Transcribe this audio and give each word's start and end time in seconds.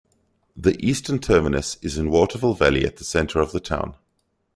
The 0.57 0.83
eastern 0.83 1.19
terminus 1.19 1.77
is 1.83 1.99
in 1.99 2.09
Waterville 2.09 2.55
Valley 2.55 2.85
at 2.87 2.97
the 2.97 3.03
center 3.03 3.39
of 3.39 3.51
the 3.51 3.59
town. 3.59 3.97